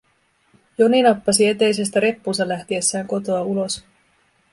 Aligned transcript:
Joni 0.77 1.01
nappasi 1.03 1.47
eteisestä 1.47 1.99
reppunsa 1.99 2.47
lähtiessään 2.47 3.07
kotoa 3.07 3.41
ulos. 3.41 3.83